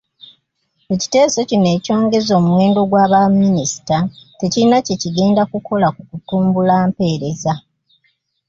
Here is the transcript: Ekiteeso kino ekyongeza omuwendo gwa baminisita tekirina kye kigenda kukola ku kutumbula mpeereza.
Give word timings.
Ekiteeso 0.93 1.39
kino 1.49 1.67
ekyongeza 1.77 2.31
omuwendo 2.39 2.79
gwa 2.89 3.05
baminisita 3.11 3.97
tekirina 4.39 4.77
kye 4.85 4.95
kigenda 5.01 5.43
kukola 5.51 5.87
ku 5.95 6.01
kutumbula 6.09 6.75
mpeereza. 6.89 7.53